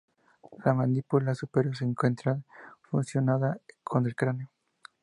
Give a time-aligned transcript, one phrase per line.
[0.65, 2.41] La mandíbula superior se encuentra
[2.89, 4.49] fusionada con el cráneo.